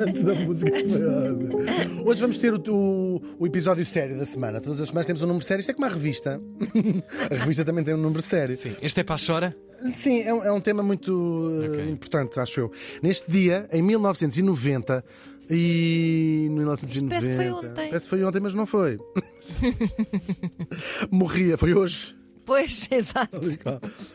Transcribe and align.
Antes 0.00 0.22
da 0.22 0.34
música. 0.34 0.72
Hoje 2.04 2.20
vamos 2.20 2.38
ter 2.38 2.54
o, 2.54 2.58
o, 2.68 3.20
o 3.38 3.46
episódio 3.46 3.84
sério 3.84 4.16
da 4.18 4.24
semana. 4.24 4.60
Todas 4.60 4.80
as 4.80 4.88
semanas 4.88 5.06
temos 5.06 5.22
um 5.22 5.26
número 5.26 5.44
sério. 5.44 5.60
Isto 5.60 5.70
é 5.70 5.74
como 5.74 5.86
uma 5.86 5.92
revista. 5.92 6.40
A 7.30 7.34
revista 7.34 7.64
também 7.64 7.84
tem 7.84 7.92
um 7.94 7.98
número 7.98 8.22
sério. 8.22 8.56
Sim, 8.56 8.74
este 8.80 9.00
é 9.00 9.04
para 9.04 9.16
a 9.16 9.18
chora? 9.18 9.56
Sim, 9.84 10.22
é 10.22 10.32
um, 10.32 10.42
é 10.44 10.50
um 10.52 10.60
tema 10.60 10.82
muito 10.82 11.12
uh, 11.12 11.70
Ok. 11.70 11.90
importante, 11.90 12.40
acho 12.40 12.60
eu. 12.60 12.72
Neste 13.02 13.30
dia, 13.30 13.68
em 13.72 13.82
1990. 13.82 15.04
E. 15.52 16.46
1990. 16.50 17.08
parece 17.08 17.30
que 17.30 17.36
foi 17.36 17.50
ontem. 17.50 17.74
Parece 17.88 18.04
que 18.04 18.10
foi 18.10 18.24
ontem, 18.24 18.40
mas 18.40 18.54
não 18.54 18.66
foi. 18.66 18.98
Morria, 21.10 21.58
foi 21.58 21.74
hoje. 21.74 22.16
Pois, 22.46 22.88
exato. 22.90 23.40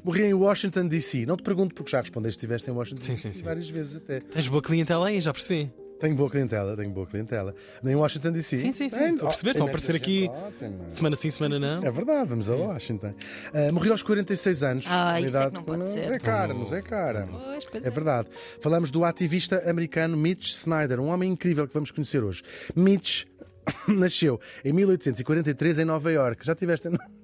Morria 0.04 0.28
em 0.28 0.34
Washington, 0.34 0.88
D.C. 0.88 1.26
Não 1.26 1.36
te 1.38 1.44
pergunto 1.44 1.76
porque 1.76 1.92
já 1.92 2.00
respondeste 2.02 2.38
estiveste 2.38 2.70
em 2.70 2.74
Washington, 2.74 3.02
Sim, 3.02 3.14
D.C. 3.14 3.30
sim, 3.30 3.34
sim. 3.36 3.44
várias 3.44 3.70
vezes 3.70 3.96
até. 3.98 4.20
Tens 4.22 4.48
boa 4.48 4.62
clientela 4.62 5.08
aí, 5.08 5.20
já 5.22 5.32
percebi. 5.34 5.72
Tenho 6.00 6.16
boa 6.16 6.30
clientela, 6.30 6.76
tenho 6.76 6.90
boa 6.92 7.08
clientela. 7.08 7.56
Nem 7.82 7.96
Washington 7.96 8.32
DC. 8.32 8.58
Sim, 8.58 8.72
sim, 8.72 8.90
sim. 8.90 9.14
Estou 9.14 9.28
a 9.28 9.32
perceber, 9.32 9.50
Oh, 9.50 9.52
estão 9.52 9.66
a 9.66 9.70
tem 9.70 9.70
aparecer 9.70 9.96
aqui 9.96 10.30
ótima. 10.30 10.92
Semana 10.92 11.16
sim, 11.16 11.30
semana 11.30 11.60
não. 11.60 11.84
É 11.84 11.92
verdade, 11.92 12.30
vamos 12.30 12.50
a 12.52 12.56
Washington. 12.56 13.14
Ah, 13.54 13.72
morreu 13.72 13.94
aos 13.94 14.04
46 14.04 14.64
anos. 14.64 14.86
Ah, 14.90 15.20
isso 15.22 15.38
é 15.38 15.48
que 15.48 15.54
não 15.54 15.64
pode 15.64 15.80
nos 15.80 15.88
ser. 15.90 16.12
é 16.12 16.20
cara, 16.20 16.54
nos 16.54 16.74
é 16.74 16.82
cara. 16.82 17.28
Pois, 17.32 17.66
pois 17.66 17.86
É 17.86 17.90
verdade. 17.90 18.28
Falamos 18.60 18.92
do 18.92 19.06
ativista 19.06 19.64
americano 19.70 20.18
Mitch 20.18 20.52
Snyder, 20.52 21.00
um 21.00 21.08
homem 21.08 21.32
incrível 21.32 21.68
que 21.68 21.74
vamos 21.74 21.92
conhecer 21.92 22.24
hoje. 22.24 22.44
Mitch 22.76 23.24
nasceu 23.88 24.40
em 24.64 24.74
1843 24.74 25.80
em 25.80 25.86
Nova 25.86 26.12
York. 26.12 26.46
Já 26.46 26.54
tiveste. 26.54 26.90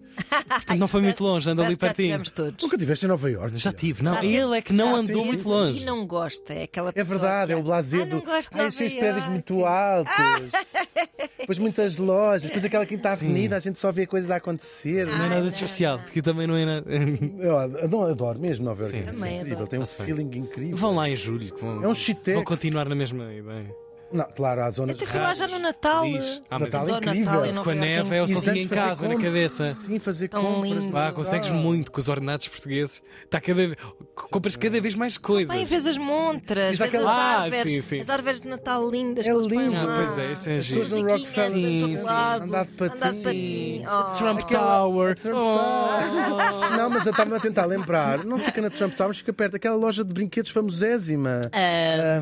Portanto, 0.49 0.77
não 0.79 0.87
foi 0.87 1.01
muito 1.01 1.23
longe, 1.23 1.49
anda 1.49 1.63
ali 1.63 1.73
já 1.73 1.77
pertinho. 1.79 2.07
tivemos 2.09 2.31
todos. 2.31 2.63
Nunca 2.63 2.77
tiveste 2.77 3.05
em 3.05 3.07
Nova 3.09 3.29
York? 3.29 3.57
Já 3.57 3.71
tive, 3.73 4.03
não. 4.03 4.13
Já. 4.15 4.25
Ele 4.25 4.57
é 4.57 4.61
que 4.61 4.73
não 4.73 4.95
Já 4.95 5.01
andou 5.01 5.25
muito 5.25 5.41
E 5.43 5.47
longe. 5.47 5.85
não 5.85 6.05
gosta, 6.05 6.53
é 6.53 6.63
aquela 6.63 6.89
É 6.89 6.91
pessoa 6.91 7.19
verdade, 7.19 7.47
que 7.47 7.53
é 7.53 7.55
o 7.57 7.63
blazer 7.63 8.01
Ah, 8.01 8.05
do. 8.05 8.15
não 8.17 8.21
gosto 8.23 8.53
de 8.53 8.61
Ai, 8.61 8.71
cheios 8.71 8.91
de 8.93 8.97
prédios 8.99 9.25
Iorque. 9.25 9.31
muito 9.31 9.65
altos. 9.65 10.11
Depois 11.39 11.57
muitas 11.57 11.97
lojas. 11.97 12.43
Depois 12.43 12.63
aquela 12.63 12.85
quinta 12.85 13.09
avenida, 13.11 13.55
a 13.55 13.59
gente 13.59 13.79
só 13.79 13.91
vê 13.91 14.05
coisas 14.05 14.29
a 14.29 14.35
acontecer. 14.35 15.07
Não 15.07 15.25
é 15.25 15.29
nada 15.29 15.41
de 15.41 15.53
especial, 15.53 15.99
que 16.11 16.21
também 16.21 16.45
não 16.47 16.55
é 16.55 16.65
nada. 16.65 16.85
Eu 17.39 17.57
adoro, 17.57 18.11
adoro 18.11 18.39
mesmo 18.39 18.65
Nova 18.65 18.83
York. 18.83 18.97
Sim. 19.17 19.25
É 19.25 19.35
incrível, 19.35 19.53
adoro. 19.53 19.67
tem 19.69 19.79
um 19.79 19.85
feeling 19.85 20.37
incrível. 20.37 20.77
Vão 20.77 20.95
lá 20.95 21.09
em 21.09 21.15
julho. 21.15 21.55
Vão, 21.59 21.83
É 21.83 21.87
um 21.87 21.95
shitex. 21.95 22.35
Vão 22.35 22.43
continuar 22.43 22.87
na 22.87 22.95
mesma 22.95 23.33
ideia. 23.33 23.73
Não, 24.13 24.25
claro, 24.35 24.61
há 24.61 24.69
zonas. 24.71 24.95
Até 24.95 25.05
fui 25.05 25.19
lá 25.19 25.33
já 25.33 25.47
no 25.47 25.59
Natal. 25.59 26.03
Diz. 26.05 26.41
Ah, 26.49 26.59
mas 26.59 26.71
Natal 26.71 26.81
Adoro 26.81 26.97
incrível. 27.05 27.25
Natal 27.31 27.45
em 27.45 27.49
Se 27.49 27.55
Nova 27.55 27.63
Com 27.63 27.69
a 27.71 27.75
neve 27.75 28.15
é 28.15 28.21
o 28.23 28.27
sozinho 28.27 28.51
antes 28.53 28.65
em 28.65 28.67
casa, 28.69 29.07
na 29.07 29.15
cabeça. 29.17 29.71
Sim, 29.71 29.99
fazer 29.99 30.27
Tão 30.27 30.41
compras. 30.43 30.71
lindo. 30.83 30.97
Ah, 30.97 31.11
consegues 31.11 31.49
Ah. 31.49 31.53
muito 31.53 31.91
com 31.91 31.99
os 32.01 32.09
ordenados 32.09 32.47
portugueses. 32.47 33.01
Está 33.23 33.39
cada 33.41 33.67
vez... 33.67 33.75
Compras 34.15 34.55
cada 34.55 34.79
vez 34.81 34.95
mais 34.95 35.17
coisas. 35.17 35.55
Bem, 35.55 35.65
vês 35.65 35.85
as 35.87 35.97
montras, 35.97 36.77
vês 36.77 36.81
as 36.81 36.87
aquela- 36.87 37.11
Ah, 37.11 37.39
árvores, 37.41 37.73
sim, 37.73 37.81
sim. 37.81 37.99
as 37.99 38.09
árvores 38.09 38.41
de 38.41 38.47
Natal 38.47 38.89
lindas 38.89 39.25
É 39.27 39.33
que 39.33 39.47
lindo. 39.47 39.75
Ah, 39.77 39.93
pois 39.95 40.17
é, 40.17 40.31
isso 40.31 40.49
é 40.49 40.55
As 40.57 40.63
giro. 40.65 40.81
pessoas 40.81 41.01
no 41.01 41.09
Rockefeller. 41.09 41.51
Sim, 41.51 41.97
sim. 41.97 42.03
lado, 42.03 42.43
Andar 42.43 42.65
de 42.65 42.71
patins. 42.73 43.83
Oh. 43.85 44.13
Trump 44.17 44.39
Aquela- 44.41 44.63
Tower. 44.63 45.17
Trump 45.17 45.37
Oh. 45.37 46.75
Não, 46.77 46.89
mas 46.89 47.05
eu 47.05 47.11
estava 47.11 47.35
a 47.35 47.39
tentar 47.39 47.65
lembrar. 47.65 48.23
Não 48.23 48.37
fica 48.39 48.61
na 48.61 48.69
Trump 48.69 48.93
Tower, 48.93 49.13
fica 49.13 49.33
perto 49.33 49.53
daquela 49.53 49.75
loja 49.75 50.03
de 50.03 50.13
brinquedos 50.13 50.51
famosésima. 50.51 51.41
Ah, 51.51 52.21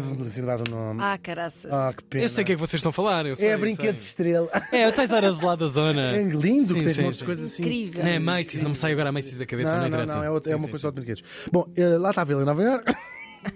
Ah, 1.00 1.14
ah, 1.14 1.18
caraças. 1.18 1.72
Ah, 1.88 1.94
que 1.94 2.04
pena. 2.04 2.24
Eu 2.26 2.30
sei 2.30 2.44
o 2.44 2.46
que 2.46 2.52
é 2.52 2.56
que 2.56 2.60
vocês 2.62 2.80
estão 2.80 2.90
a 2.90 2.94
falar. 2.94 3.26
Eu 3.26 3.36
sei, 3.36 3.50
É 3.50 3.54
eu 3.54 3.60
brinquedos 3.60 4.02
sei. 4.02 4.10
estrela. 4.10 4.50
É, 4.72 4.88
o 4.88 4.92
Tais 4.92 5.12
Horas 5.12 5.40
lá 5.42 5.56
da 5.56 5.68
zona. 5.68 6.16
É 6.16 6.22
lindo 6.24 6.74
que 6.74 6.80
Sim, 6.80 6.84
tens 6.86 6.96
sim, 6.96 7.02
montes 7.02 7.16
de 7.16 7.20
sim. 7.20 7.26
coisas 7.26 7.54
assim. 7.54 7.64
Incrível. 7.64 8.04
Não 8.04 8.10
é 8.12 8.20
Macy's, 8.20 8.62
não 8.62 8.70
me 8.72 8.76
sai 8.76 8.92
agora 8.92 9.10
a 9.10 9.12
Macy's 9.12 9.38
da 9.38 9.46
cabeça, 9.46 9.72
não, 9.72 9.78
Não, 9.78 9.82
não, 9.84 9.88
interessa. 9.90 10.16
não, 10.16 10.24
é, 10.24 10.30
outra- 10.30 10.52
é 10.52 10.56
Sim, 10.56 10.60
uma 10.62 10.66
sim, 10.66 10.72
coisa 10.72 10.88
sim. 10.88 10.94
de 10.94 10.96
brinquedos. 10.96 11.24
Bom, 11.52 11.68
eh, 11.76 11.98
lá 11.98 12.10
estava 12.10 12.32
ele 12.34 12.42
em 12.42 12.46
Nova 12.46 12.62
Iorque. 12.64 12.96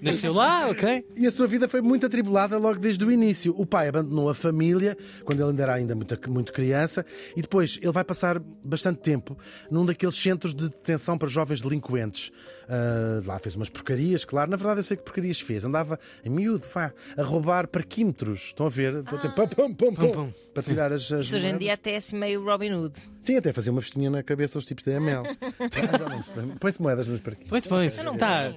Nasceu 0.01 0.33
lá, 0.33 0.67
ok. 0.69 1.05
E 1.15 1.27
a 1.27 1.31
sua 1.31 1.47
vida 1.47 1.67
foi 1.67 1.81
muito 1.81 2.05
atribulada 2.05 2.57
logo 2.57 2.79
desde 2.79 3.03
o 3.03 3.11
início. 3.11 3.53
O 3.57 3.65
pai 3.65 3.87
abandonou 3.87 4.29
a 4.29 4.35
família 4.35 4.97
quando 5.23 5.39
ele 5.41 5.49
ainda 5.49 5.63
era 5.63 5.73
ainda 5.73 5.95
muito, 5.95 6.31
muito 6.31 6.53
criança 6.53 7.05
e 7.35 7.41
depois 7.41 7.79
ele 7.81 7.91
vai 7.91 8.03
passar 8.03 8.39
bastante 8.63 8.99
tempo 8.99 9.37
num 9.69 9.85
daqueles 9.85 10.15
centros 10.15 10.53
de 10.53 10.69
detenção 10.69 11.17
para 11.17 11.27
jovens 11.27 11.61
delinquentes. 11.61 12.31
Ah, 12.67 13.21
lá 13.25 13.39
fez 13.39 13.55
umas 13.55 13.69
porcarias, 13.69 14.25
claro. 14.25 14.49
Na 14.49 14.57
verdade, 14.57 14.79
eu 14.79 14.83
sei 14.83 14.97
que 14.97 15.03
porcarias 15.03 15.39
fez. 15.39 15.65
Andava 15.65 15.99
em 16.23 16.29
miúdo, 16.29 16.65
vá, 16.73 16.93
a 17.17 17.23
roubar 17.23 17.67
parquímetros. 17.67 18.45
Estão 18.45 18.65
a 18.65 18.69
ver? 18.69 18.95
Estou 18.95 19.17
a 19.17 19.21
dizer, 19.21 19.33
pum, 19.33 19.47
pum, 19.47 19.73
pum, 19.73 19.95
pum, 19.95 20.11
pum. 20.11 20.33
para 20.53 20.63
tirar 20.63 20.91
as, 20.91 21.11
as 21.11 21.27
Isso 21.27 21.35
hoje 21.35 21.47
em 21.47 21.57
dia 21.57 21.73
até 21.73 21.93
é 21.93 21.97
assim 21.97 22.17
meio 22.17 22.43
Robin 22.43 22.73
Hood. 22.73 22.95
Sim, 23.21 23.37
até 23.37 23.53
fazia 23.53 23.71
uma 23.71 23.81
vestinha 23.81 24.09
na 24.09 24.23
cabeça 24.23 24.57
aos 24.57 24.65
tipos 24.65 24.83
da 24.83 24.93
ML. 24.93 25.27
Ah, 25.27 26.55
Põe-se 26.59 26.81
moedas 26.81 27.07
nos 27.07 27.21
parquinhos. 27.21 27.49
Pois, 27.49 27.67
pois. 27.67 27.97
Eu 27.97 28.05
não 28.05 28.13
Está 28.13 28.53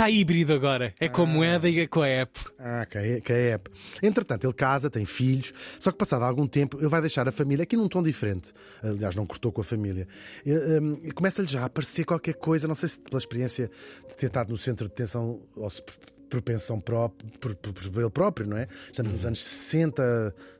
ponho. 0.00 0.06
tá 0.06 0.10
híbrido 0.10 0.52
agora. 0.52 0.94
É 0.98 1.08
com 1.08 1.22
a 1.22 1.26
moeda 1.26 1.68
e 1.68 1.80
é 1.80 1.86
com 1.86 2.02
a 2.02 2.08
app. 2.08 2.40
Ah, 2.58 2.86
que 2.86 2.98
é, 2.98 3.20
que 3.20 3.32
é 3.32 3.50
app. 3.50 3.70
Entretanto, 4.02 4.46
ele 4.46 4.54
casa, 4.54 4.90
tem 4.90 5.04
filhos, 5.04 5.52
só 5.78 5.90
que 5.90 5.98
passado 5.98 6.24
algum 6.24 6.46
tempo 6.46 6.78
ele 6.78 6.88
vai 6.88 7.00
deixar 7.00 7.28
a 7.28 7.32
família 7.32 7.62
aqui 7.62 7.76
num 7.76 7.88
tom 7.88 8.02
diferente. 8.02 8.52
Aliás, 8.82 9.14
não 9.14 9.26
cortou 9.26 9.52
com 9.52 9.60
a 9.60 9.64
família. 9.64 10.08
E, 10.44 11.08
e 11.08 11.12
começa-lhe 11.12 11.48
já 11.48 11.62
a 11.62 11.66
aparecer 11.66 12.04
qualquer 12.04 12.34
coisa, 12.34 12.66
não 12.66 12.74
sei 12.74 12.88
se 12.88 12.98
pela 12.98 13.18
experiência 13.18 13.70
de 14.08 14.16
ter 14.16 14.26
estado 14.26 14.50
no 14.50 14.56
centro 14.56 14.86
de 14.86 14.90
detenção 14.90 15.40
ou 15.56 15.68
se 15.68 15.82
propensão 16.30 16.80
própria, 16.80 17.28
por, 17.40 17.54
por, 17.56 17.72
por 17.72 18.00
ele 18.00 18.10
próprio, 18.10 18.46
não 18.48 18.56
é? 18.56 18.66
Estamos 18.90 19.12
nos 19.12 19.26
anos 19.26 19.44
60, 19.44 20.02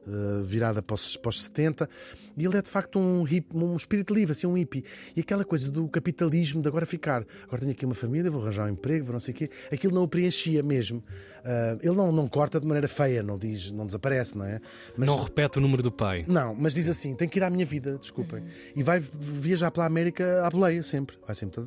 eh, 0.07 0.11
virada 0.45 0.83
para 0.83 0.95
os, 0.95 1.17
para 1.17 1.29
os 1.31 1.43
70, 1.45 1.89
e 2.37 2.45
ele 2.45 2.57
é 2.57 2.63
de 2.63 2.69
facto 2.69 2.99
um, 2.99 3.27
hip, 3.27 3.47
um 3.57 3.77
espírito 3.77 4.13
livre, 4.13 4.33
assim, 4.33 4.47
um 4.47 4.55
hippie. 4.59 4.85
E 5.17 5.21
aquela 5.21 5.45
coisa 5.45 5.71
do 5.71 5.89
capitalismo 5.89 6.61
de 6.61 6.69
agora 6.69 6.85
ficar, 6.85 7.25
agora 7.45 7.61
tenho 7.61 7.73
aqui 7.73 7.85
uma 7.87 7.95
família, 7.95 8.31
vou 8.31 8.43
arranjar 8.43 8.67
um 8.67 8.71
emprego, 8.73 9.05
vou 9.07 9.13
não 9.13 9.21
sei 9.21 9.33
o 9.33 9.37
quê, 9.37 9.51
aquilo 9.73 9.95
não 9.95 10.03
o 10.03 10.09
preenchia 10.09 10.63
mesmo. 10.63 11.03
Ah, 11.45 11.79
ele 11.83 11.95
não, 11.97 12.13
não 12.13 12.29
corta 12.29 12.61
de 12.61 12.67
maneira 12.67 12.89
feia, 12.89 13.23
não 13.23 13.39
diz, 13.39 13.71
não 13.73 13.87
desaparece, 13.87 14.37
não 14.37 14.45
é? 14.45 14.61
Mas, 14.97 15.07
Não 15.07 15.23
repete 15.23 15.59
o 15.59 15.61
número 15.61 15.83
do 15.83 15.91
pai. 15.93 16.25
não, 16.29 16.55
mas 16.55 16.75
diz 16.75 16.87
assim: 16.89 17.15
tem 17.15 17.27
que 17.29 17.39
ir 17.39 17.43
à 17.43 17.49
minha 17.49 17.65
vida, 17.65 17.97
desculpem. 17.99 18.43
E 18.77 18.83
vai 18.83 19.01
viajar 19.01 19.71
pela 19.71 19.87
América 19.87 20.45
à 20.47 20.51
boleia 20.51 20.83
sempre. 20.83 21.17
Vai 21.27 21.35
sempre. 21.35 21.61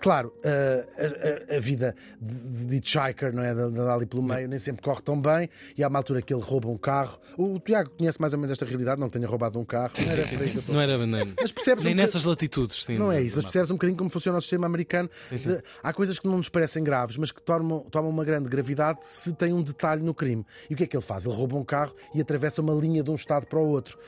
Claro, 0.00 0.32
ah, 0.44 0.86
a, 1.50 1.54
a- 1.54 1.56
a 1.56 1.60
vida 1.60 1.94
de, 2.20 2.64
de 2.66 2.80
hitchhiker, 2.96 3.32
não 3.34 3.42
é? 3.42 3.54
De, 3.54 3.60
andar 3.60 3.94
ali 3.94 4.06
pelo 4.06 4.22
meio, 4.22 4.48
nem 4.48 4.58
sempre 4.58 4.82
corre 4.82 5.00
tão 5.02 5.20
bem. 5.20 5.48
E 5.76 5.82
há 5.84 5.88
uma 5.88 5.98
altura 5.98 6.20
que 6.22 6.32
ele 6.34 6.42
rouba 6.42 6.68
um 6.68 6.76
carro. 6.78 7.18
O 7.36 7.58
Tiago 7.60 7.90
conhece 7.90 8.20
mais 8.20 8.32
ou 8.32 8.38
menos 8.38 8.50
esta 8.52 8.64
realidade, 8.64 9.00
não 9.00 9.08
tenha 9.08 9.26
roubado 9.26 9.58
um 9.58 9.64
carro. 9.64 9.92
Não 9.98 10.10
era 10.12 10.22
Sim, 10.24 10.38
sim. 10.38 10.58
estou- 10.58 10.74
Não 10.74 10.80
era 10.80 10.98
banana. 10.98 11.32
Mas 11.40 11.52
percebes 11.52 11.84
Nem 11.84 11.94
um 11.94 11.96
nessas 11.96 12.24
latitudes, 12.24 12.84
sim. 12.84 12.98
não 12.98 13.10
é 13.12 13.22
isso, 13.22 13.36
mas 13.36 13.44
percebes 13.44 13.70
um 13.70 13.74
bocadinho 13.74 13.96
como 13.98 14.10
funciona 14.10 14.38
o 14.38 14.40
sistema 14.40 14.66
americano. 14.66 15.08
Sim, 15.28 15.38
sim. 15.38 15.48
De- 15.50 15.62
há 15.82 15.92
coisas 15.92 16.18
que 16.18 16.26
não 16.26 16.36
nos 16.36 16.48
parecem 16.48 16.82
graves, 16.82 17.16
mas 17.16 17.30
que 17.30 17.42
tomam, 17.42 17.80
tomam 17.90 18.10
uma 18.10 18.24
grande 18.24 18.48
gravidade 18.48 19.00
se 19.02 19.32
tem 19.32 19.52
um 19.52 19.62
detalhe 19.62 20.02
no 20.02 20.12
crime. 20.14 20.44
E 20.68 20.74
o 20.74 20.76
que 20.76 20.84
é 20.84 20.86
que 20.86 20.96
ele 20.96 21.02
faz? 21.04 21.24
Ele 21.24 21.34
rouba 21.34 21.56
um 21.56 21.64
carro 21.64 21.94
e 22.14 22.20
atravessa 22.20 22.60
uma 22.60 22.74
linha 22.74 23.02
de 23.02 23.10
um 23.10 23.14
Estado 23.14 23.46
para 23.46 23.58
o 23.58 23.66
outro. 23.68 23.98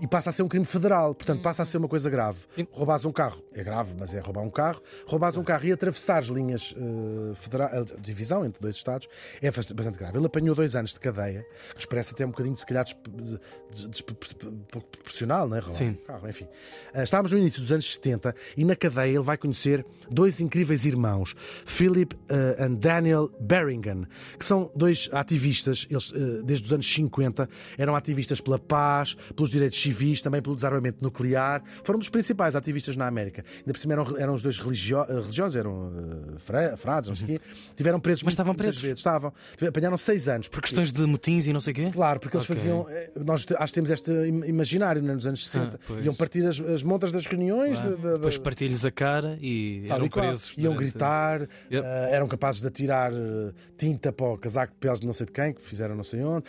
E 0.00 0.06
passa 0.06 0.30
a 0.30 0.32
ser 0.32 0.42
um 0.42 0.48
crime 0.48 0.64
federal, 0.64 1.14
portanto, 1.14 1.42
passa 1.42 1.62
a 1.62 1.66
ser 1.66 1.76
uma 1.78 1.88
coisa 1.88 2.08
grave. 2.08 2.38
Sim. 2.54 2.66
Roubas 2.70 3.04
um 3.04 3.12
carro, 3.12 3.42
é 3.52 3.62
grave, 3.64 3.94
mas 3.98 4.14
é 4.14 4.20
roubar 4.20 4.42
um 4.42 4.50
carro. 4.50 4.80
Roubas 5.06 5.36
um 5.36 5.42
carro 5.44 5.66
e 5.66 5.72
atravessares 5.72 6.28
linhas 6.28 6.74
eh, 6.76 7.34
federal, 7.34 7.68
eh, 7.72 7.84
divisão 8.30 8.44
entre 8.44 8.60
dois 8.60 8.76
Estados 8.76 9.08
é 9.42 9.50
bast- 9.50 9.74
bastante 9.74 9.98
grave. 9.98 10.16
Ele 10.16 10.26
apanhou 10.26 10.54
dois 10.54 10.76
anos 10.76 10.92
de 10.94 11.00
cadeia, 11.00 11.44
que 11.70 11.74
nos 11.76 11.84
parece 11.86 12.12
até 12.14 12.24
um 12.24 12.30
bocadinho, 12.30 12.56
se 12.56 12.64
calhar, 12.66 12.84
desp- 12.84 13.08
des- 13.08 13.38
des- 13.74 13.88
desproporcional, 13.90 15.48
não 15.48 15.56
é? 15.56 15.60
Roubar 15.60 15.76
Sim. 15.76 15.96
enfim. 16.28 16.46
Ah, 16.94 17.02
Estávamos 17.02 17.32
no 17.32 17.38
início 17.38 17.60
dos 17.60 17.72
anos 17.72 17.92
70 17.92 18.34
e 18.56 18.64
na 18.64 18.76
cadeia 18.76 19.10
ele 19.10 19.20
vai 19.20 19.36
conhecer 19.36 19.84
dois 20.10 20.40
incríveis 20.40 20.84
irmãos, 20.84 21.34
Philip 21.64 22.14
e 22.28 22.68
Daniel 22.76 23.30
Berringham, 23.40 24.06
que 24.38 24.44
são 24.44 24.70
dois 24.74 25.08
ativistas, 25.12 25.86
eles 25.90 26.12
ah, 26.14 26.42
desde 26.44 26.66
os 26.66 26.72
anos 26.72 26.92
50 26.92 27.48
eram 27.78 27.94
ativistas 27.94 28.40
pela 28.40 28.58
paz, 28.58 29.14
pelos 29.34 29.50
direitos 29.50 29.80
civis, 29.80 30.22
também 30.22 30.40
pelo 30.42 30.54
desarmamento 30.54 30.98
nuclear. 31.02 31.62
Foram 31.84 31.98
dos 31.98 32.08
principais 32.08 32.54
ativistas 32.56 32.96
na 32.96 33.06
América. 33.06 33.44
Ainda 33.58 33.72
por 33.72 33.78
cima 33.78 33.94
eram, 33.94 34.16
eram 34.18 34.34
os 34.34 34.42
dois 34.42 34.58
religio- 34.58 35.02
religiosos, 35.04 35.56
eram 35.56 36.36
fra- 36.38 36.76
frades, 36.76 37.08
não 37.08 37.14
sei 37.14 37.24
o 37.24 37.28
quê. 37.28 37.40
Tiveram 37.76 38.00
presos 38.00 38.19
Mas 38.24 38.32
estavam 38.34 38.54
presos? 38.54 38.80
vezes. 38.80 38.98
Estavam. 38.98 39.32
Apanharam 39.68 39.96
seis 39.98 40.28
anos. 40.28 40.48
Por 40.48 40.60
questões 40.62 40.92
de 40.92 41.02
motins 41.06 41.46
e 41.46 41.52
não 41.52 41.60
sei 41.60 41.72
o 41.72 41.76
quê? 41.76 41.90
Claro, 41.92 42.20
porque 42.20 42.36
eles 42.36 42.46
faziam. 42.46 42.86
eh, 42.88 43.10
Nós 43.24 43.46
acho 43.58 43.66
que 43.66 43.74
temos 43.74 43.90
este 43.90 44.10
im- 44.12 44.44
imaginário 44.46 45.02
né, 45.02 45.14
nos 45.14 45.26
anos 45.26 45.46
60. 45.46 45.80
Ah. 45.88 45.94
Iam 46.02 46.14
partir 46.14 46.46
as, 46.46 46.60
as 46.60 46.82
montas 46.82 47.12
das 47.12 47.26
reuniões. 47.26 47.78
Claro. 47.80 47.96
de- 47.96 48.02
de- 48.02 48.08
de- 48.08 48.14
Depois 48.14 48.38
partilhas 48.38 48.84
a 48.84 48.90
cara 48.90 49.38
e 49.40 49.84
tal 49.88 49.96
eram 49.98 50.06
e 50.06 50.10
presos. 50.10 50.52
Iam 50.56 50.72
durante- 50.74 50.90
gritar, 50.92 51.40
Yep. 51.40 51.86
eh, 51.86 52.08
eram 52.14 52.28
capazes 52.28 52.60
de 52.60 52.66
atirar 52.68 53.12
eh, 53.12 53.52
tinta 53.76 54.12
para 54.12 54.26
o 54.26 54.38
casaco 54.38 54.72
de 54.72 54.78
peles 54.78 55.00
de 55.00 55.06
não 55.06 55.12
sei 55.12 55.26
de 55.26 55.32
quem, 55.32 55.52
que 55.52 55.60
fizeram 55.62 55.94
não 55.94 56.04
sei 56.04 56.22
onde. 56.22 56.44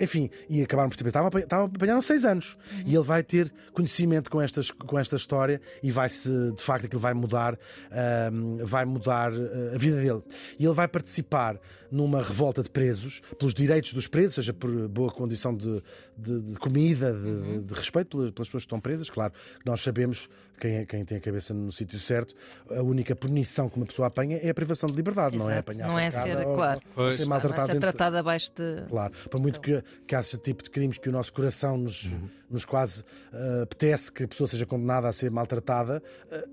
Enfim, 0.00 0.30
e 0.48 0.62
acabaram 0.62 0.88
por 0.88 0.94
perceber. 0.94 1.10
Estavam 1.10 1.26
a 1.26 1.28
apanhar- 1.28 1.44
estavam 1.44 1.64
a 1.66 1.68
apanhar 1.68 2.02
seis 2.02 2.24
anos. 2.24 2.56
E 2.86 2.94
ele 2.94 3.04
vai 3.04 3.22
ter 3.22 3.52
conhecimento 3.72 4.30
com, 4.30 4.40
estas, 4.40 4.70
com 4.70 4.98
esta 4.98 5.16
história 5.16 5.60
e 5.82 5.90
vai-se, 5.90 6.28
de 6.52 6.62
facto, 6.62 6.86
aquilo 6.86 7.00
vai 7.00 7.12
mudar, 7.14 7.58
ahm, 7.90 8.58
vai 8.64 8.84
mudar 8.84 9.32
eh, 9.32 9.72
a 9.74 9.78
vida 9.78 9.96
dele. 9.96 10.22
E 10.58 10.64
ele 10.64 10.74
vai 10.74 10.88
participar 10.88 11.58
numa 11.90 12.22
revolta 12.22 12.62
de 12.62 12.70
presos, 12.70 13.20
pelos 13.38 13.52
direitos 13.52 13.92
dos 13.92 14.06
presos, 14.06 14.36
seja 14.36 14.52
por 14.54 14.70
boa 14.88 15.10
condição 15.10 15.54
de, 15.54 15.82
de- 16.16 16.40
de 16.40 16.54
comida, 16.58 17.12
de, 17.12 17.62
de 17.62 17.74
respeito 17.74 18.16
pelas, 18.16 18.30
pelas 18.32 18.48
pessoas 18.48 18.62
que 18.62 18.66
estão 18.66 18.80
presas. 18.80 19.10
Claro, 19.10 19.32
nós 19.66 19.82
sabemos 19.82 20.28
quem, 20.60 20.76
é- 20.76 20.86
quem 20.86 21.04
tem 21.04 21.18
a 21.18 21.20
cabeça 21.20 21.52
no 21.52 21.72
sítio 21.72 21.98
certo, 21.98 22.34
a 22.70 22.80
única 22.80 23.16
punição 23.16 23.68
que 23.68 23.76
uma 23.76 23.86
pessoa 23.86 24.06
apanha 24.06 24.38
é 24.40 24.50
a 24.50 24.54
privação 24.54 24.88
de 24.88 24.94
liberdade, 24.94 25.36
não 25.36 25.46
é 25.50 25.54
Exato, 25.54 25.70
apanhar 25.70 25.88
não 25.88 25.98
é 25.98 26.10
ser, 26.12 26.36
ou- 26.46 26.54
claro. 26.54 26.80
ou 26.86 26.94
Pois. 26.94 27.16
ser 27.16 27.26
Não 27.26 27.36
é 27.36 27.66
ser 27.66 27.80
tratado 27.80 28.16
abaixo 28.18 28.52
de. 28.54 28.86
Claro, 28.88 29.12
por 29.28 29.40
muito 29.40 29.60
que, 29.60 29.82
que 30.06 30.14
esse 30.14 30.38
tipo 30.38 30.62
de 30.62 30.70
crimes 30.70 30.98
que 30.98 31.08
o 31.08 31.12
nosso 31.12 31.32
coração 31.32 31.76
nos, 31.76 32.10
nos 32.50 32.64
quase 32.64 33.04
ah, 33.32 33.62
apetece 33.62 34.10
que 34.10 34.24
a 34.24 34.28
pessoa 34.28 34.48
seja 34.48 34.66
condenada 34.66 35.08
a 35.08 35.12
ser 35.12 35.30
maltratada, 35.30 36.02
ah, 36.30 36.44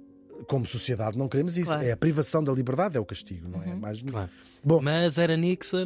como 0.47 0.65
sociedade 0.65 1.17
não 1.17 1.27
queremos 1.27 1.57
isso. 1.57 1.71
Claro. 1.71 1.85
É 1.85 1.91
a 1.91 1.97
privação 1.97 2.43
da 2.43 2.51
liberdade, 2.51 2.97
é 2.97 2.99
o 2.99 3.05
castigo, 3.05 3.47
não 3.49 3.61
é? 3.63 3.73
Mais 3.75 3.99
nenhum. 4.01 4.11
Claro. 4.13 4.29
Bom, 4.63 4.81
Mas 4.81 5.17
era 5.17 5.37
Nixon. 5.37 5.85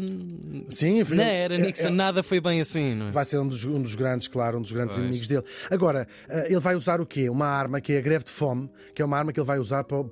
sim, 0.69 1.03
Não 1.03 1.21
era 1.23 1.55
é- 1.55 1.57
Nixon, 1.57 1.87
é- 1.87 1.91
nada 1.91 2.23
foi 2.23 2.39
bem 2.41 2.59
assim, 2.61 2.95
não 2.95 3.07
é? 3.09 3.11
Vai 3.11 3.25
ser 3.25 3.37
um 3.37 3.47
dos, 3.47 3.63
um 3.65 3.81
dos 3.81 3.93
grandes, 3.95 4.27
claro, 4.27 4.57
um 4.57 4.61
dos 4.61 4.71
grandes 4.71 4.95
Pois. 4.95 5.05
inimigos 5.05 5.27
dele. 5.27 5.43
Agora, 5.69 6.07
ah, 6.29 6.45
ele 6.47 6.59
vai 6.59 6.75
usar 6.75 6.99
o 6.99 7.05
quê? 7.05 7.29
Uma 7.29 7.45
arma 7.45 7.79
que 7.81 7.93
é 7.93 7.97
a 7.99 8.01
greve 8.01 8.23
de 8.25 8.31
fome, 8.31 8.69
que 8.95 9.01
é 9.01 9.05
uma 9.05 9.17
arma 9.17 9.31
que 9.31 9.39
ele 9.39 9.45
vai 9.47 9.59
usar 9.59 9.83
para, 9.83 9.97
o- 9.99 10.11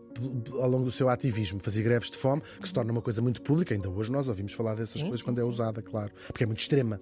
ao 0.62 0.70
longo 0.70 0.84
do 0.86 0.92
seu 0.92 1.10
ativismo. 1.10 1.60
Fazer 1.60 1.82
greves 1.84 2.12
de 2.12 2.18
fome, 2.18 2.42
que 2.62 2.68
se 2.68 2.74
torna 2.74 2.92
uma 2.92 3.02
coisa 3.02 3.22
muito 3.22 3.42
pública. 3.42 3.74
Ainda 3.74 3.90
hoje 3.90 4.12
nós 4.12 4.28
ouvimos 4.28 4.54
falar 4.54 4.76
dessas 4.76 4.94
Sim, 4.94 5.02
coisas 5.02 5.22
sim, 5.22 5.26
quando 5.26 5.40
é 5.40 5.44
sim. 5.44 5.50
usada, 5.50 5.82
claro. 5.82 6.12
Porque 6.28 6.44
é 6.44 6.48
muito 6.48 6.60
extrema. 6.60 7.02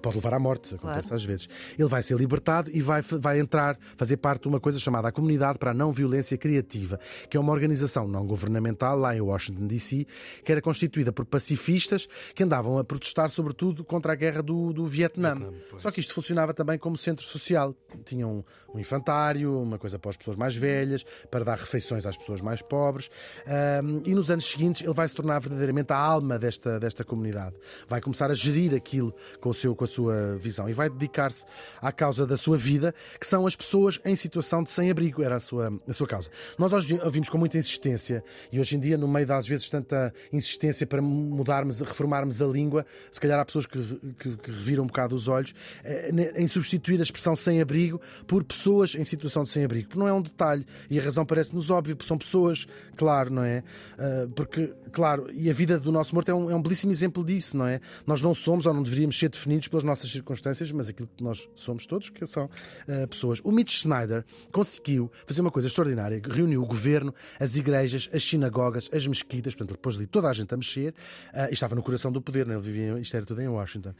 Pode 0.00 0.16
levar 0.16 0.34
à 0.34 0.38
morte, 0.38 0.74
acontece 0.74 1.08
Claro. 1.08 1.14
às 1.16 1.24
vezes. 1.24 1.48
Ele 1.78 1.88
vai 1.88 2.02
ser 2.02 2.16
libertado 2.16 2.70
e 2.72 2.80
vai, 2.80 3.02
vai 3.02 3.38
entrar, 3.40 3.78
fazer 3.96 4.16
parte 4.18 4.42
de 4.42 4.48
uma 4.48 4.60
coisa 4.60 4.78
chamada 4.78 5.08
a 5.08 5.12
Comunidade 5.12 5.58
para 5.58 5.70
a 5.70 5.74
Não 5.74 5.92
Violência 5.92 6.36
Criativa, 6.36 6.98
que 7.30 7.36
é 7.36 7.40
uma 7.40 7.52
organização 7.52 8.06
não 8.06 8.26
governamental 8.26 8.98
lá 8.98 9.14
em 9.16 9.20
Washington, 9.20 9.66
D.C., 9.66 10.06
que 10.44 10.52
era 10.52 10.60
constituída 10.60 11.12
por 11.12 11.24
pacifistas 11.24 12.08
que 12.34 12.42
andavam 12.42 12.78
a 12.78 12.84
protestar, 12.84 13.30
sobretudo, 13.30 13.84
contra 13.84 14.12
a 14.12 14.14
guerra 14.14 14.42
do, 14.42 14.72
do 14.72 14.86
Vietnã. 14.86 15.36
Só 15.78 15.90
que 15.90 16.00
isto 16.00 16.12
funcionava 16.14 16.52
também 16.52 16.78
como 16.78 16.96
centro 16.96 17.24
social. 17.24 17.74
Tinham 18.04 18.44
um, 18.70 18.76
um 18.76 18.78
infantário, 18.80 19.58
uma 19.60 19.78
coisa 19.78 19.98
para 19.98 20.10
as 20.10 20.16
pessoas 20.16 20.36
mais 20.36 20.54
velhas, 20.54 21.04
para 21.30 21.44
dar 21.44 21.56
refeições 21.58 22.04
às 22.06 22.16
pessoas 22.16 22.40
mais 22.40 22.60
pobres. 22.62 23.08
Ahm, 23.46 24.02
e 24.04 24.14
nos 24.14 24.30
anos 24.30 24.44
seguintes 24.50 24.82
ele 24.82 24.92
vai 24.94 25.08
se 25.08 25.14
tornar 25.14 25.38
verdadeiramente 25.38 25.92
a 25.92 25.96
alma 25.96 26.38
desta, 26.38 26.78
desta 26.78 27.04
comunidade. 27.04 27.56
Vai 27.88 28.00
começar 28.00 28.30
a 28.30 28.34
gerir 28.34 28.74
aquilo 28.74 29.14
com, 29.40 29.50
o 29.50 29.54
seu, 29.54 29.74
com 29.74 29.85
a 29.86 29.88
sua 29.88 30.36
visão 30.36 30.68
e 30.68 30.72
vai 30.72 30.90
dedicar-se 30.90 31.44
à 31.80 31.90
causa 31.90 32.26
da 32.26 32.36
sua 32.36 32.56
vida, 32.56 32.94
que 33.18 33.26
são 33.26 33.46
as 33.46 33.56
pessoas 33.56 33.98
em 34.04 34.14
situação 34.14 34.62
de 34.62 34.70
sem-abrigo. 34.70 35.22
Era 35.22 35.36
a 35.36 35.40
sua, 35.40 35.72
a 35.88 35.92
sua 35.92 36.06
causa. 36.06 36.28
Nós 36.58 36.72
hoje 36.72 37.00
ouvimos 37.02 37.28
com 37.28 37.38
muita 37.38 37.58
insistência 37.58 38.22
e 38.52 38.60
hoje 38.60 38.76
em 38.76 38.80
dia, 38.80 38.98
no 38.98 39.08
meio 39.08 39.26
das 39.26 39.46
vezes 39.48 39.68
tanta 39.68 40.12
insistência 40.32 40.86
para 40.86 41.00
mudarmos, 41.00 41.80
reformarmos 41.80 42.42
a 42.42 42.46
língua, 42.46 42.84
se 43.10 43.20
calhar 43.20 43.38
há 43.40 43.44
pessoas 43.44 43.66
que, 43.66 43.82
que, 44.18 44.36
que 44.36 44.50
reviram 44.50 44.84
um 44.84 44.86
bocado 44.86 45.14
os 45.14 45.28
olhos 45.28 45.54
eh, 45.84 46.34
em 46.36 46.46
substituir 46.46 47.00
a 47.00 47.02
expressão 47.02 47.34
sem-abrigo 47.34 48.00
por 48.26 48.44
pessoas 48.44 48.94
em 48.94 49.04
situação 49.04 49.44
de 49.44 49.48
sem-abrigo. 49.48 49.90
Não 49.96 50.06
é 50.06 50.12
um 50.12 50.20
detalhe 50.20 50.66
e 50.90 50.98
a 50.98 51.02
razão 51.02 51.24
parece-nos 51.24 51.70
óbvia, 51.70 51.96
são 52.04 52.18
pessoas, 52.18 52.66
claro, 52.96 53.30
não 53.30 53.44
é? 53.44 53.62
Ah, 53.98 54.28
porque, 54.34 54.72
claro, 54.92 55.28
e 55.32 55.50
a 55.50 55.52
vida 55.52 55.78
do 55.78 55.90
nosso 55.90 56.14
morto 56.14 56.30
é 56.30 56.34
um, 56.34 56.50
é 56.50 56.54
um 56.54 56.62
belíssimo 56.62 56.92
exemplo 56.92 57.24
disso, 57.24 57.56
não 57.56 57.66
é? 57.66 57.80
Nós 58.06 58.20
não 58.20 58.34
somos 58.34 58.66
ou 58.66 58.74
não 58.74 58.82
deveríamos 58.82 59.18
ser 59.18 59.28
definidos 59.28 59.68
pelas 59.76 59.84
nossas 59.84 60.10
circunstâncias, 60.10 60.72
mas 60.72 60.88
aquilo 60.88 61.08
que 61.14 61.22
nós 61.22 61.48
somos 61.54 61.86
todos, 61.86 62.08
que 62.08 62.26
são 62.26 62.48
ah, 62.88 63.06
pessoas. 63.06 63.40
O 63.44 63.52
Mitch 63.52 63.74
Snyder 63.78 64.24
conseguiu 64.50 65.10
fazer 65.26 65.42
uma 65.42 65.50
coisa 65.50 65.68
extraordinária, 65.68 66.20
reuniu 66.24 66.62
o 66.62 66.66
governo, 66.66 67.14
as 67.38 67.56
igrejas, 67.56 68.08
as 68.12 68.24
sinagogas, 68.24 68.88
as 68.92 69.06
mesquitas, 69.06 69.54
portanto, 69.54 69.76
depois 69.76 69.96
ali 69.96 70.06
toda 70.06 70.28
a 70.28 70.32
gente 70.32 70.52
a 70.52 70.56
mexer, 70.56 70.94
ah, 71.32 71.50
e 71.50 71.54
estava 71.54 71.74
no 71.74 71.82
coração 71.82 72.10
do 72.10 72.22
poder, 72.22 72.46
né? 72.46 72.54
ele 72.54 72.62
vivia, 72.62 72.98
isto 72.98 73.16
era 73.16 73.26
tudo 73.26 73.42
em 73.42 73.48
Washington. 73.48 73.94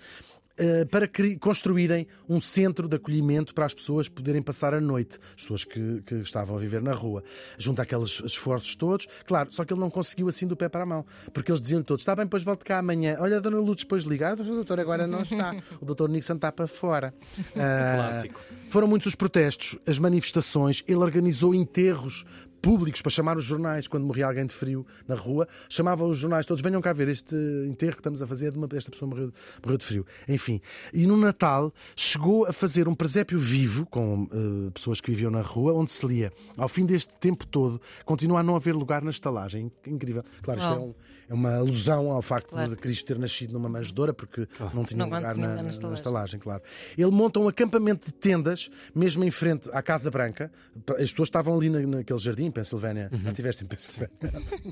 Uh, 0.58 0.86
para 0.86 1.06
construírem 1.38 2.06
um 2.26 2.40
centro 2.40 2.88
de 2.88 2.96
acolhimento 2.96 3.52
para 3.52 3.66
as 3.66 3.74
pessoas 3.74 4.08
poderem 4.08 4.40
passar 4.40 4.72
a 4.72 4.80
noite, 4.80 5.18
as 5.36 5.42
pessoas 5.42 5.64
que, 5.64 6.02
que 6.06 6.14
estavam 6.16 6.56
a 6.56 6.60
viver 6.60 6.80
na 6.80 6.92
rua. 6.92 7.22
Junto 7.58 7.82
àqueles 7.82 8.20
esforços 8.24 8.74
todos, 8.74 9.06
claro, 9.26 9.52
só 9.52 9.64
que 9.64 9.74
ele 9.74 9.80
não 9.80 9.90
conseguiu 9.90 10.28
assim 10.28 10.46
do 10.46 10.56
pé 10.56 10.68
para 10.68 10.84
a 10.84 10.86
mão, 10.86 11.04
porque 11.32 11.50
eles 11.50 11.60
diziam 11.60 11.82
todos: 11.82 12.02
está 12.02 12.16
bem, 12.16 12.24
depois 12.24 12.42
volte 12.42 12.64
cá 12.64 12.78
amanhã. 12.78 13.16
Olha, 13.20 13.36
a 13.36 13.40
Dona 13.40 13.58
Lourdes 13.58 13.84
depois 13.84 14.04
ligar, 14.04 14.40
o 14.40 14.44
doutor 14.44 14.80
agora 14.80 15.06
não 15.06 15.20
está, 15.20 15.54
o 15.80 15.84
doutor 15.84 16.08
Nixon 16.08 16.36
está 16.36 16.50
para 16.50 16.66
fora. 16.66 17.14
Uh, 17.38 17.52
Clássico. 17.96 18.40
Foram 18.68 18.88
muitos 18.88 19.06
os 19.06 19.14
protestos, 19.14 19.78
as 19.86 19.98
manifestações, 19.98 20.82
ele 20.86 20.98
organizou 20.98 21.54
enterros 21.54 22.24
públicos 22.62 23.00
para 23.02 23.10
chamar 23.10 23.36
os 23.36 23.44
jornais 23.44 23.86
quando 23.86 24.04
morria 24.04 24.26
alguém 24.26 24.46
de 24.46 24.52
frio 24.54 24.86
na 25.06 25.14
rua, 25.14 25.46
chamava 25.68 26.04
os 26.04 26.18
jornais 26.18 26.44
todos, 26.46 26.62
venham 26.62 26.80
cá 26.80 26.92
ver 26.92 27.08
este 27.08 27.34
enterro 27.68 27.92
que 27.92 28.00
estamos 28.00 28.22
a 28.22 28.26
fazer 28.26 28.50
de 28.50 28.58
uma, 28.58 28.68
esta 28.74 28.90
pessoa 28.90 29.08
morreu, 29.08 29.32
morreu 29.62 29.78
de 29.78 29.84
frio. 29.84 30.06
Enfim, 30.28 30.60
e 30.92 31.06
no 31.06 31.16
Natal 31.16 31.72
chegou 31.94 32.44
a 32.46 32.52
fazer 32.52 32.88
um 32.88 32.94
presépio 32.94 33.38
vivo 33.38 33.86
com 33.86 34.28
eh, 34.32 34.70
pessoas 34.72 35.00
que 35.00 35.10
viviam 35.10 35.30
na 35.30 35.40
rua, 35.42 35.72
onde 35.74 35.90
se 35.90 36.06
lia, 36.06 36.32
ao 36.56 36.68
fim 36.68 36.84
deste 36.86 37.12
tempo 37.18 37.46
todo, 37.46 37.80
continua 38.04 38.40
a 38.40 38.42
não 38.42 38.56
haver 38.56 38.74
lugar 38.74 39.02
na 39.02 39.10
estalagem. 39.10 39.70
Incrível. 39.86 40.24
Claro, 40.42 40.60
isto 40.60 40.72
é, 40.72 40.76
um- 40.78 40.94
é 41.28 41.34
uma 41.34 41.56
alusão 41.56 42.10
ao 42.10 42.22
facto 42.22 42.50
Claro. 42.50 42.70
de 42.70 42.76
Cristo 42.76 43.06
ter 43.06 43.18
nascido 43.18 43.52
numa 43.52 43.68
manjedoura, 43.68 44.12
porque 44.14 44.46
não 44.72 44.84
tinha 44.84 44.98
Não 44.98 45.06
lugar 45.06 45.34
tinha 45.34 45.48
na, 45.48 45.54
na 45.56 45.62
na 45.64 45.68
estalagem. 45.68 45.94
estalagem, 45.98 46.40
claro. 46.40 46.62
Ele 46.96 47.10
monta 47.10 47.40
um 47.40 47.48
acampamento 47.48 48.06
de 48.06 48.12
tendas, 48.12 48.70
mesmo 48.94 49.24
em 49.24 49.30
frente 49.30 49.68
à 49.72 49.82
Casa 49.82 50.10
Branca. 50.10 50.50
As 50.90 51.10
pessoas 51.10 51.26
estavam 51.28 51.56
ali 51.56 51.68
na- 51.68 51.80
naquele 51.98 52.18
jardim, 52.18 52.50
Pensilvânia. 52.60 53.10
Já 53.22 53.30
estiveste 53.30 53.64
em 53.64 53.66
Pensilvânia? 53.66 54.10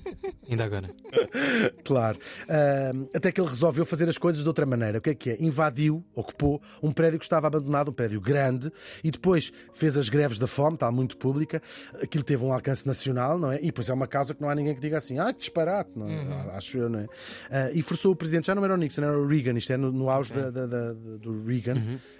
Ainda 0.49 0.65
agora. 0.65 0.89
Claro. 1.85 2.19
Ahm, 2.49 3.07
até 3.15 3.31
que 3.31 3.41
ele 3.41 3.49
resolveu 3.49 3.85
fazer 3.85 4.09
as 4.09 4.19
coisas 4.19 4.43
de 4.43 4.49
outra 4.49 4.65
maneira. 4.67 4.99
O 4.99 5.01
que 5.01 5.11
é 5.11 5.15
que 5.15 5.31
é? 5.31 5.37
Invadiu, 5.41 6.05
ocupou 6.15 6.61
um 6.83 6.93
prédio 6.93 7.19
que 7.19 7.25
estava 7.25 7.47
abandonado, 7.47 7.91
um 7.91 7.93
prédio 7.95 8.21
grande, 8.21 8.71
e 9.03 9.11
depois 9.11 9.53
fez 9.73 9.97
as 9.97 10.09
greves 10.09 10.39
da 10.39 10.47
fome, 10.47 10.75
está 10.75 10.91
muito 10.91 11.17
pública. 11.17 11.61
Aquilo 12.03 12.25
teve 12.25 12.45
um 12.45 12.53
alcance 12.53 12.87
nacional, 12.87 13.39
não 13.39 13.53
é? 13.53 13.59
E 13.61 13.67
depois 13.67 13.89
é 13.89 13.93
uma 13.95 14.07
causa 14.07 14.35
que 14.35 14.41
não 14.41 14.49
há 14.49 14.55
ninguém 14.55 14.75
que 14.75 14.81
diga 14.81 14.97
assim, 14.99 15.19
ah, 15.19 15.33
que 15.33 15.41
disparate, 15.41 15.91
não 15.97 16.09
é? 16.09 16.15
Acho 16.57 16.79
eu, 16.79 16.89
não 16.89 17.01
é? 17.01 17.07
Ah, 17.51 17.71
e 17.73 17.83
forçou 17.83 18.13
o 18.13 18.17
presidente, 18.17 18.47
já 18.47 18.55
não 18.55 18.65
era 18.65 18.75
o 18.75 18.77
Nixon, 18.77 19.03
era 19.03 19.19
o 19.19 19.27
Reagan, 19.27 19.57
isto 19.59 19.73
é 19.73 19.77
no, 19.77 19.93
no 19.93 20.09
auge 20.09 20.33
da- 20.33 20.51
da- 20.51 20.67
da- 20.67 20.93
do 20.93 21.45
Reagan, 21.45 21.75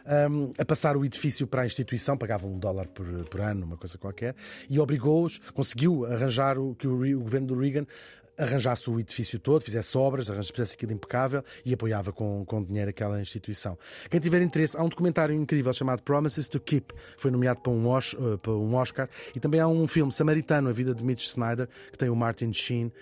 ahm, 0.07 0.51
a 0.59 0.65
passar 0.65 0.97
o 0.97 1.05
edifício 1.05 1.47
para 1.47 1.63
a 1.63 1.67
instituição, 1.67 2.17
pagava 2.17 2.47
um 2.47 2.59
dólar 2.59 2.89
por, 2.89 3.07
por 3.27 3.41
ano, 3.41 3.65
uma 3.65 3.77
coisa 3.77 3.99
qualquer, 3.99 4.35
e 4.69 4.79
obrigou-os, 4.79 5.39
conseguiu 5.53 6.07
arranjar 6.07 6.59
o 6.59 6.75
que 6.75 6.87
o, 6.87 7.19
o 7.19 7.21
governo 7.21 7.49
do 7.49 7.59
Reagan 7.59 7.87
arranjasse 8.39 8.89
o 8.91 8.99
edifício 8.99 9.39
todo, 9.39 9.63
fizesse 9.63 9.97
obras, 9.97 10.29
arranjasse 10.31 10.53
fizesse 10.53 10.75
aquilo 10.75 10.93
impecável 10.93 11.43
e 11.65 11.73
apoiava 11.73 12.13
com, 12.13 12.45
com 12.45 12.63
dinheiro 12.63 12.91
aquela 12.91 13.21
instituição. 13.21 13.79
Quem 14.11 14.21
tiver 14.21 14.43
interesse, 14.43 14.77
há 14.77 14.83
um 14.83 14.89
documentário 14.89 15.35
incrível 15.35 15.73
chamado 15.73 16.03
Promises 16.03 16.49
to 16.49 16.61
Keep, 16.61 16.93
que 16.95 17.01
foi 17.17 17.31
nomeado 17.31 17.61
para 17.61 17.73
um, 17.73 17.95
Os- 17.97 18.15
eh, 18.15 18.37
para 18.39 18.53
um 18.53 18.75
Oscar, 18.75 19.09
e 19.35 19.41
também 19.41 19.61
há 19.61 19.69
um 19.69 19.87
filme 19.87 20.13
Samaritano, 20.13 20.69
A 20.69 20.73
Vida 20.73 20.95
de 20.95 21.05
Mitch 21.05 21.27
Snyder, 21.27 21.69
que 21.93 21.99
tem 21.99 22.09
o 22.09 22.17
Martin 22.17 22.53
Sheen, 22.53 22.93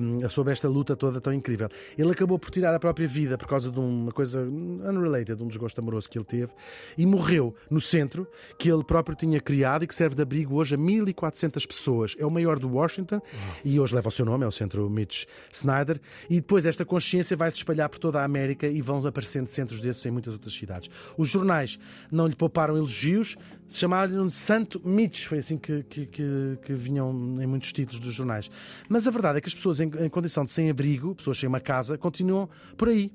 um, 0.00 0.28
sobre 0.28 0.52
esta 0.52 0.68
luta 0.68 0.94
toda 0.94 1.20
tão 1.20 1.32
incrível. 1.32 1.68
Ele 1.96 2.10
acabou 2.12 2.38
por 2.38 2.50
tirar 2.50 2.74
a 2.74 2.78
própria 2.78 3.08
vida 3.08 3.36
por 3.38 3.48
causa 3.48 3.70
de 3.70 3.78
uma 3.78 4.12
coisa 4.12 4.40
unrelated, 4.40 5.42
um 5.42 5.48
desgosto 5.48 5.80
amoroso 5.80 6.08
que 6.08 6.18
ele 6.18 6.24
teve, 6.24 6.52
e 6.96 7.04
morreu 7.06 7.54
no 7.70 7.80
centro, 7.80 8.26
que 8.58 8.70
ele 8.70 8.84
próprio 8.84 9.16
tinha 9.16 9.40
criado 9.40 9.84
e 9.84 9.86
que 9.86 9.94
serve 9.94 10.14
de 10.14 10.22
abrigo 10.22 10.54
hoje 10.56 10.74
a 10.74 10.78
1400 10.78 11.66
pessoas. 11.66 12.14
É 12.18 12.24
o 12.26 12.30
maior 12.30 12.58
do 12.58 12.68
Washington 12.72 13.20
e 13.64 13.78
hoje 13.80 13.94
leva 13.94 14.08
o 14.08 14.12
seu 14.12 14.24
nome, 14.24 14.44
é 14.44 14.46
o 14.46 14.52
centro 14.52 14.65
Mitch 14.90 15.24
Snyder. 15.50 16.00
E 16.28 16.36
depois 16.36 16.66
esta 16.66 16.84
consciência 16.84 17.36
vai 17.36 17.50
se 17.50 17.58
espalhar 17.58 17.88
por 17.88 17.98
toda 17.98 18.20
a 18.20 18.24
América 18.24 18.66
e 18.66 18.82
vão 18.82 19.06
aparecendo 19.06 19.46
centros 19.46 19.80
desses 19.80 20.04
em 20.06 20.10
muitas 20.10 20.32
outras 20.34 20.54
cidades. 20.54 20.90
Os 21.16 21.28
jornais 21.28 21.78
não 22.10 22.26
lhe 22.26 22.34
pouparam 22.34 22.76
elogios, 22.76 23.36
se 23.68 23.78
chamaram 23.78 24.26
de 24.26 24.34
Santo 24.34 24.80
Mitch, 24.84 25.26
foi 25.26 25.38
assim 25.38 25.58
que, 25.58 25.82
que, 25.84 26.06
que, 26.06 26.58
que 26.62 26.72
vinham 26.72 27.10
em 27.40 27.46
muitos 27.46 27.72
títulos 27.72 28.00
dos 28.00 28.14
jornais. 28.14 28.50
Mas 28.88 29.06
a 29.06 29.10
verdade 29.10 29.38
é 29.38 29.40
que 29.40 29.48
as 29.48 29.54
pessoas 29.54 29.80
em, 29.80 29.90
em 30.00 30.08
condição 30.08 30.44
de 30.44 30.50
sem-abrigo, 30.50 31.14
pessoas 31.14 31.38
sem 31.38 31.48
uma 31.48 31.60
casa, 31.60 31.98
continuam 31.98 32.48
por 32.76 32.88
aí. 32.88 33.10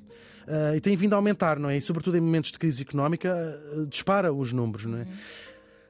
Ah, 0.48 0.75
e 0.75 0.81
têm 0.81 0.96
vindo 0.96 1.13
a 1.13 1.15
aumentar, 1.15 1.60
não 1.60 1.70
é? 1.70 1.77
E 1.77 1.81
sobretudo 1.81 2.17
em 2.17 2.22
momentos 2.22 2.51
de 2.51 2.60
crise 2.60 2.81
económica, 2.81 3.31
ah, 3.31 3.86
dispara 3.89 4.34
os 4.34 4.51
números, 4.51 4.86
não 4.86 4.98
é? 4.98 5.08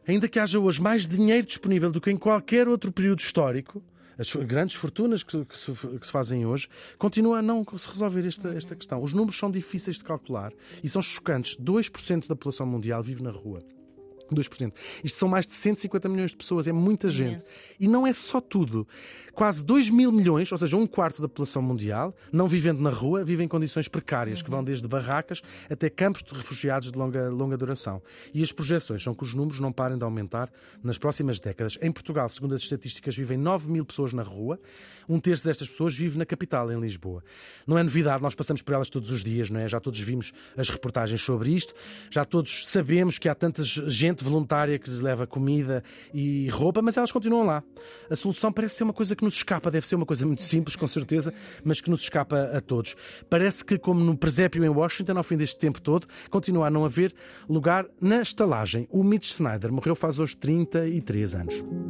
Ainda 0.07 0.27
que 0.27 0.39
haja 0.39 0.59
hoje 0.59 0.81
mais 0.81 1.05
dinheiro 1.07 1.45
disponível 1.45 1.91
do 1.91 2.01
que 2.01 2.11
em 2.11 2.17
qualquer 2.17 2.67
outro 2.67 2.91
período 2.91 3.19
histórico, 3.19 3.83
as 4.17 4.33
grandes 4.35 4.75
fortunas 4.75 5.23
que, 5.23 5.45
que 5.45 5.55
se, 5.55 5.71
que 5.71 6.05
se 6.05 6.11
fazem 6.11 6.45
hoje, 6.45 6.67
continua 6.97 7.39
a 7.39 7.41
não 7.41 7.65
se 7.77 7.87
resolver 7.87 8.25
esta, 8.25 8.49
esta 8.49 8.75
questão. 8.75 9.01
Os 9.01 9.13
números 9.13 9.37
são 9.37 9.49
difíceis 9.49 9.97
de 9.97 10.03
calcular 10.03 10.51
e 10.83 10.89
são 10.89 11.01
chocantes. 11.01 11.57
2% 11.57 12.27
da 12.27 12.35
população 12.35 12.65
mundial 12.65 13.01
vive 13.01 13.23
na 13.23 13.31
rua. 13.31 13.63
2%. 14.35 14.73
Isto 15.03 15.17
são 15.17 15.27
mais 15.27 15.45
de 15.45 15.53
150 15.53 16.09
milhões 16.09 16.31
de 16.31 16.37
pessoas, 16.37 16.67
é 16.67 16.71
muita 16.71 17.09
gente. 17.09 17.43
E 17.79 17.87
não 17.87 18.05
é 18.05 18.13
só 18.13 18.39
tudo. 18.39 18.87
Quase 19.33 19.63
2 19.63 19.89
mil 19.89 20.11
milhões, 20.11 20.51
ou 20.51 20.57
seja, 20.57 20.75
um 20.75 20.85
quarto 20.85 21.21
da 21.21 21.27
população 21.27 21.61
mundial, 21.61 22.15
não 22.31 22.47
vivendo 22.47 22.79
na 22.79 22.89
rua, 22.89 23.23
vivem 23.23 23.45
em 23.45 23.47
condições 23.47 23.87
precárias, 23.87 24.41
que 24.41 24.51
vão 24.51 24.63
desde 24.63 24.87
barracas 24.87 25.41
até 25.69 25.89
campos 25.89 26.21
de 26.21 26.35
refugiados 26.35 26.91
de 26.91 26.97
longa, 26.97 27.29
longa 27.29 27.57
duração. 27.57 28.01
E 28.33 28.43
as 28.43 28.51
projeções 28.51 29.01
são 29.01 29.13
que 29.13 29.23
os 29.23 29.33
números 29.33 29.59
não 29.59 29.71
parem 29.71 29.97
de 29.97 30.03
aumentar 30.03 30.51
nas 30.83 30.97
próximas 30.97 31.39
décadas. 31.39 31.77
Em 31.81 31.91
Portugal, 31.91 32.27
segundo 32.27 32.53
as 32.53 32.61
estatísticas, 32.61 33.15
vivem 33.15 33.37
9 33.37 33.71
mil 33.71 33.85
pessoas 33.85 34.11
na 34.11 34.21
rua. 34.21 34.59
Um 35.07 35.19
terço 35.19 35.45
destas 35.45 35.69
pessoas 35.69 35.95
vive 35.95 36.17
na 36.17 36.25
capital, 36.25 36.71
em 36.71 36.79
Lisboa. 36.79 37.23
Não 37.65 37.77
é 37.77 37.83
novidade, 37.83 38.21
nós 38.21 38.35
passamos 38.35 38.61
por 38.61 38.73
elas 38.73 38.89
todos 38.89 39.11
os 39.11 39.23
dias, 39.23 39.49
não 39.49 39.59
é? 39.59 39.67
Já 39.67 39.79
todos 39.79 39.99
vimos 39.99 40.33
as 40.55 40.69
reportagens 40.69 41.21
sobre 41.21 41.51
isto, 41.51 41.73
já 42.09 42.23
todos 42.23 42.67
sabemos 42.69 43.17
que 43.17 43.27
há 43.27 43.35
tanta 43.35 43.63
gente 43.63 44.20
gente 44.21 44.23
voluntária 44.23 44.77
que 44.77 44.89
lhes 44.89 45.01
leva 45.01 45.25
comida 45.25 45.83
e 46.13 46.47
roupa, 46.49 46.81
mas 46.81 46.95
elas 46.95 47.11
continuam 47.11 47.45
lá. 47.45 47.63
A 48.09 48.15
solução 48.15 48.51
parece 48.51 48.75
ser 48.75 48.83
uma 48.83 48.93
coisa 48.93 49.15
que 49.15 49.23
nos 49.23 49.35
escapa, 49.35 49.71
deve 49.71 49.87
ser 49.87 49.95
uma 49.95 50.05
coisa 50.05 50.25
muito 50.25 50.43
simples, 50.43 50.75
com 50.75 50.87
certeza, 50.87 51.33
mas 51.63 51.81
que 51.81 51.89
nos 51.89 52.01
escapa 52.01 52.51
a 52.53 52.61
todos. 52.61 52.95
Parece 53.29 53.65
que, 53.65 53.77
como 53.77 53.99
no 54.03 54.15
presépio 54.15 54.63
em 54.63 54.69
Washington, 54.69 55.17
ao 55.17 55.23
fim 55.23 55.37
deste 55.37 55.59
tempo 55.59 55.81
todo, 55.81 56.07
continua 56.29 56.67
a 56.67 56.69
não 56.69 56.85
haver 56.85 57.13
lugar 57.49 57.87
na 57.99 58.21
estalagem. 58.21 58.87
O 58.91 59.03
Mitch 59.03 59.31
Snyder 59.31 59.71
morreu 59.71 59.95
faz 59.95 60.19
hoje 60.19 60.35
33 60.35 61.35
anos. 61.35 61.80